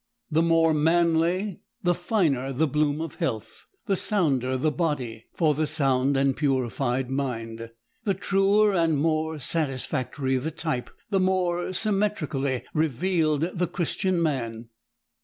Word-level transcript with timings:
The 0.31 0.41
more 0.41 0.73
manly, 0.73 1.59
the 1.83 1.93
finer 1.93 2.51
the 2.51 2.65
bloom 2.65 3.01
of 3.01 3.13
health, 3.19 3.67
the 3.85 3.95
sounder 3.95 4.57
the 4.57 4.71
body 4.71 5.25
for 5.31 5.53
the 5.53 5.67
sound 5.67 6.17
and 6.17 6.35
purified 6.35 7.11
mind, 7.11 7.69
the 8.03 8.15
truer 8.15 8.73
and 8.73 8.97
more 8.97 9.37
satisfactory 9.37 10.37
the 10.37 10.49
type, 10.49 10.89
the 11.11 11.19
more 11.19 11.71
symmetrically 11.71 12.63
revealed 12.73 13.41
the 13.41 13.67
Christian 13.67 14.19
man. 14.19 14.69